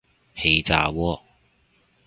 [0.35, 1.21] 氣炸鍋